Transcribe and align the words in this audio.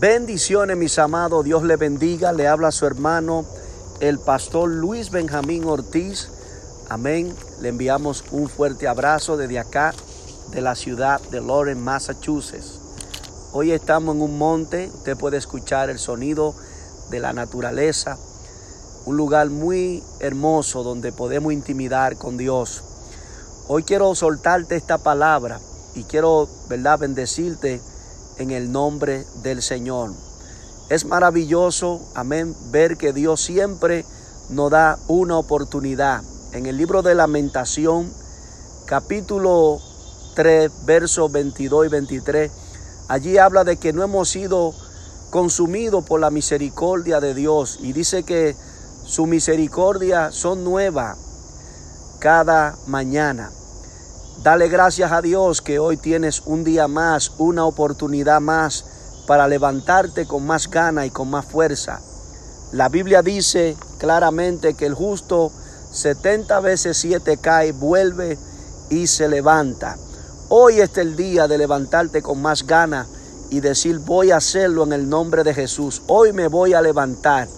Bendiciones, 0.00 0.76
mis 0.76 0.96
amados. 1.00 1.44
Dios 1.44 1.64
le 1.64 1.74
bendiga. 1.74 2.32
Le 2.32 2.46
habla 2.46 2.68
a 2.68 2.72
su 2.72 2.86
hermano, 2.86 3.44
el 3.98 4.20
pastor 4.20 4.68
Luis 4.68 5.10
Benjamín 5.10 5.64
Ortiz. 5.64 6.30
Amén. 6.88 7.34
Le 7.60 7.70
enviamos 7.70 8.22
un 8.30 8.48
fuerte 8.48 8.86
abrazo 8.86 9.36
desde 9.36 9.58
acá, 9.58 9.92
de 10.52 10.60
la 10.60 10.76
ciudad 10.76 11.20
de 11.32 11.40
Lawrence, 11.40 11.82
Massachusetts. 11.82 12.78
Hoy 13.52 13.72
estamos 13.72 14.14
en 14.14 14.22
un 14.22 14.38
monte. 14.38 14.88
Usted 14.94 15.16
puede 15.16 15.36
escuchar 15.36 15.90
el 15.90 15.98
sonido 15.98 16.54
de 17.10 17.18
la 17.18 17.32
naturaleza. 17.32 18.16
Un 19.04 19.16
lugar 19.16 19.50
muy 19.50 20.04
hermoso 20.20 20.84
donde 20.84 21.10
podemos 21.10 21.52
intimidar 21.52 22.16
con 22.16 22.36
Dios. 22.36 22.84
Hoy 23.66 23.82
quiero 23.82 24.14
soltarte 24.14 24.76
esta 24.76 24.98
palabra 24.98 25.58
y 25.96 26.04
quiero, 26.04 26.48
¿verdad?, 26.68 27.00
bendecirte 27.00 27.80
en 28.38 28.50
el 28.50 28.72
nombre 28.72 29.24
del 29.42 29.62
Señor. 29.62 30.12
Es 30.88 31.04
maravilloso, 31.04 32.00
amén, 32.14 32.56
ver 32.70 32.96
que 32.96 33.12
Dios 33.12 33.40
siempre 33.40 34.04
nos 34.50 34.70
da 34.70 34.98
una 35.06 35.36
oportunidad. 35.36 36.22
En 36.52 36.66
el 36.66 36.76
libro 36.76 37.02
de 37.02 37.14
lamentación, 37.14 38.10
capítulo 38.86 39.80
3, 40.34 40.86
versos 40.86 41.30
22 41.30 41.86
y 41.86 41.88
23, 41.88 42.50
allí 43.08 43.36
habla 43.36 43.64
de 43.64 43.76
que 43.76 43.92
no 43.92 44.02
hemos 44.02 44.30
sido 44.30 44.72
consumidos 45.30 46.04
por 46.04 46.20
la 46.20 46.30
misericordia 46.30 47.20
de 47.20 47.34
Dios 47.34 47.78
y 47.82 47.92
dice 47.92 48.22
que 48.22 48.56
su 49.04 49.26
misericordia 49.26 50.32
son 50.32 50.64
nuevas 50.64 51.18
cada 52.18 52.76
mañana. 52.86 53.50
Dale 54.42 54.68
gracias 54.68 55.10
a 55.10 55.20
Dios 55.20 55.60
que 55.60 55.80
hoy 55.80 55.96
tienes 55.96 56.42
un 56.46 56.62
día 56.62 56.86
más, 56.86 57.32
una 57.38 57.64
oportunidad 57.64 58.40
más 58.40 58.84
para 59.26 59.48
levantarte 59.48 60.26
con 60.26 60.46
más 60.46 60.70
gana 60.70 61.04
y 61.04 61.10
con 61.10 61.28
más 61.28 61.44
fuerza. 61.44 62.00
La 62.70 62.88
Biblia 62.88 63.22
dice 63.22 63.76
claramente 63.98 64.74
que 64.74 64.86
el 64.86 64.94
justo 64.94 65.50
70 65.90 66.60
veces 66.60 66.96
7 66.98 67.38
cae, 67.38 67.72
vuelve 67.72 68.38
y 68.90 69.08
se 69.08 69.26
levanta. 69.26 69.98
Hoy 70.48 70.80
es 70.80 70.96
el 70.98 71.16
día 71.16 71.48
de 71.48 71.58
levantarte 71.58 72.22
con 72.22 72.40
más 72.40 72.64
gana 72.64 73.08
y 73.50 73.58
decir 73.58 73.98
voy 73.98 74.30
a 74.30 74.36
hacerlo 74.36 74.84
en 74.84 74.92
el 74.92 75.08
nombre 75.08 75.42
de 75.42 75.52
Jesús. 75.52 76.02
Hoy 76.06 76.32
me 76.32 76.46
voy 76.46 76.74
a 76.74 76.80
levantar. 76.80 77.48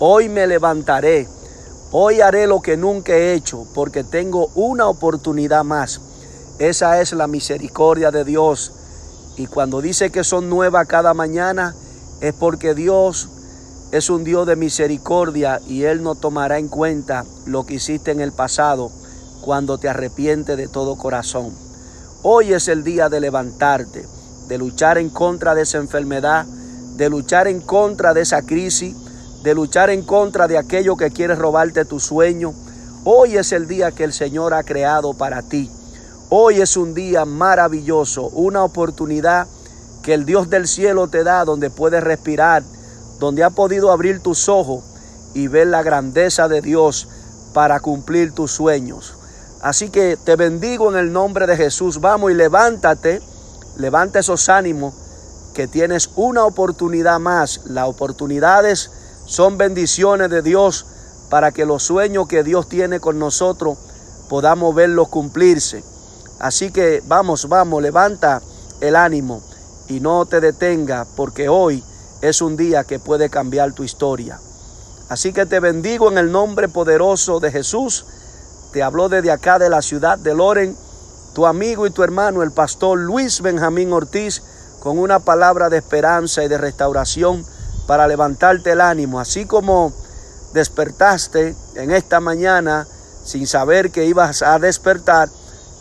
Hoy 0.00 0.28
me 0.28 0.48
levantaré. 0.48 1.28
Hoy 1.92 2.20
haré 2.20 2.48
lo 2.48 2.60
que 2.60 2.76
nunca 2.76 3.12
he 3.12 3.34
hecho 3.34 3.64
porque 3.74 4.02
tengo 4.02 4.50
una 4.56 4.88
oportunidad 4.88 5.62
más. 5.62 6.00
Esa 6.58 7.02
es 7.02 7.12
la 7.12 7.26
misericordia 7.26 8.10
de 8.10 8.24
Dios. 8.24 8.72
Y 9.36 9.46
cuando 9.46 9.82
dice 9.82 10.10
que 10.10 10.24
son 10.24 10.48
nuevas 10.48 10.86
cada 10.86 11.12
mañana, 11.12 11.74
es 12.22 12.32
porque 12.32 12.74
Dios 12.74 13.28
es 13.92 14.08
un 14.08 14.24
Dios 14.24 14.46
de 14.46 14.56
misericordia 14.56 15.60
y 15.68 15.84
Él 15.84 16.02
no 16.02 16.14
tomará 16.14 16.58
en 16.58 16.68
cuenta 16.68 17.24
lo 17.44 17.66
que 17.66 17.74
hiciste 17.74 18.10
en 18.10 18.20
el 18.20 18.32
pasado 18.32 18.90
cuando 19.42 19.76
te 19.78 19.88
arrepientes 19.88 20.56
de 20.56 20.66
todo 20.66 20.96
corazón. 20.96 21.52
Hoy 22.22 22.54
es 22.54 22.68
el 22.68 22.82
día 22.82 23.10
de 23.10 23.20
levantarte, 23.20 24.06
de 24.48 24.58
luchar 24.58 24.96
en 24.96 25.10
contra 25.10 25.54
de 25.54 25.62
esa 25.62 25.76
enfermedad, 25.76 26.46
de 26.96 27.10
luchar 27.10 27.48
en 27.48 27.60
contra 27.60 28.14
de 28.14 28.22
esa 28.22 28.42
crisis, 28.42 28.96
de 29.42 29.54
luchar 29.54 29.90
en 29.90 30.02
contra 30.02 30.48
de 30.48 30.56
aquello 30.56 30.96
que 30.96 31.10
quiere 31.10 31.34
robarte 31.34 31.84
tu 31.84 32.00
sueño. 32.00 32.54
Hoy 33.04 33.36
es 33.36 33.52
el 33.52 33.68
día 33.68 33.92
que 33.92 34.04
el 34.04 34.14
Señor 34.14 34.54
ha 34.54 34.64
creado 34.64 35.12
para 35.12 35.42
ti. 35.42 35.70
Hoy 36.28 36.60
es 36.60 36.76
un 36.76 36.92
día 36.92 37.24
maravilloso, 37.24 38.24
una 38.30 38.64
oportunidad 38.64 39.46
que 40.02 40.12
el 40.12 40.24
Dios 40.24 40.50
del 40.50 40.66
cielo 40.66 41.06
te 41.06 41.22
da 41.22 41.44
donde 41.44 41.70
puedes 41.70 42.02
respirar, 42.02 42.64
donde 43.20 43.44
ha 43.44 43.50
podido 43.50 43.92
abrir 43.92 44.18
tus 44.18 44.48
ojos 44.48 44.82
y 45.34 45.46
ver 45.46 45.68
la 45.68 45.84
grandeza 45.84 46.48
de 46.48 46.62
Dios 46.62 47.06
para 47.54 47.78
cumplir 47.78 48.32
tus 48.32 48.50
sueños. 48.50 49.14
Así 49.62 49.88
que 49.88 50.16
te 50.16 50.34
bendigo 50.34 50.90
en 50.90 50.98
el 50.98 51.12
nombre 51.12 51.46
de 51.46 51.56
Jesús. 51.56 52.00
Vamos 52.00 52.32
y 52.32 52.34
levántate, 52.34 53.22
levanta 53.76 54.18
esos 54.18 54.48
ánimos 54.48 54.94
que 55.54 55.68
tienes 55.68 56.10
una 56.16 56.44
oportunidad 56.44 57.20
más. 57.20 57.60
Las 57.66 57.86
oportunidades 57.86 58.90
son 59.26 59.58
bendiciones 59.58 60.28
de 60.30 60.42
Dios 60.42 60.86
para 61.30 61.52
que 61.52 61.64
los 61.64 61.84
sueños 61.84 62.26
que 62.26 62.42
Dios 62.42 62.68
tiene 62.68 62.98
con 62.98 63.20
nosotros 63.20 63.78
podamos 64.28 64.74
verlos 64.74 65.08
cumplirse. 65.08 65.84
Así 66.38 66.70
que 66.70 67.02
vamos, 67.06 67.48
vamos, 67.48 67.82
levanta 67.82 68.42
el 68.80 68.96
ánimo 68.96 69.42
y 69.88 70.00
no 70.00 70.26
te 70.26 70.40
detenga 70.40 71.06
porque 71.16 71.48
hoy 71.48 71.82
es 72.20 72.42
un 72.42 72.56
día 72.56 72.84
que 72.84 72.98
puede 72.98 73.30
cambiar 73.30 73.72
tu 73.72 73.84
historia. 73.84 74.40
Así 75.08 75.32
que 75.32 75.46
te 75.46 75.60
bendigo 75.60 76.10
en 76.10 76.18
el 76.18 76.32
nombre 76.32 76.68
poderoso 76.68 77.38
de 77.40 77.52
Jesús. 77.52 78.04
Te 78.72 78.82
habló 78.82 79.08
desde 79.08 79.30
acá 79.30 79.58
de 79.58 79.70
la 79.70 79.80
ciudad 79.80 80.18
de 80.18 80.34
Loren, 80.34 80.76
tu 81.34 81.46
amigo 81.46 81.86
y 81.86 81.90
tu 81.90 82.02
hermano, 82.02 82.42
el 82.42 82.50
pastor 82.50 82.98
Luis 82.98 83.40
Benjamín 83.40 83.92
Ortiz, 83.92 84.42
con 84.80 84.98
una 84.98 85.20
palabra 85.20 85.68
de 85.68 85.78
esperanza 85.78 86.42
y 86.42 86.48
de 86.48 86.58
restauración 86.58 87.44
para 87.86 88.08
levantarte 88.08 88.72
el 88.72 88.80
ánimo. 88.80 89.20
Así 89.20 89.46
como 89.46 89.92
despertaste 90.52 91.54
en 91.76 91.92
esta 91.92 92.20
mañana 92.20 92.86
sin 93.24 93.46
saber 93.46 93.90
que 93.90 94.06
ibas 94.06 94.42
a 94.42 94.58
despertar, 94.58 95.28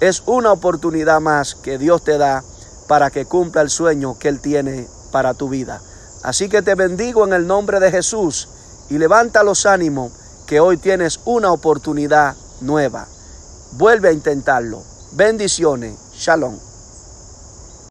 es 0.00 0.22
una 0.26 0.52
oportunidad 0.52 1.20
más 1.20 1.54
que 1.54 1.78
Dios 1.78 2.02
te 2.04 2.18
da 2.18 2.44
para 2.86 3.10
que 3.10 3.26
cumpla 3.26 3.62
el 3.62 3.70
sueño 3.70 4.18
que 4.18 4.28
Él 4.28 4.40
tiene 4.40 4.88
para 5.10 5.34
tu 5.34 5.48
vida. 5.48 5.80
Así 6.22 6.48
que 6.48 6.62
te 6.62 6.74
bendigo 6.74 7.26
en 7.26 7.32
el 7.32 7.46
nombre 7.46 7.80
de 7.80 7.90
Jesús 7.90 8.48
y 8.90 8.98
levanta 8.98 9.42
los 9.42 9.66
ánimos 9.66 10.12
que 10.46 10.60
hoy 10.60 10.76
tienes 10.78 11.20
una 11.24 11.52
oportunidad 11.52 12.36
nueva. 12.60 13.06
Vuelve 13.72 14.08
a 14.08 14.12
intentarlo. 14.12 14.82
Bendiciones. 15.12 15.98
Shalom. 16.14 16.67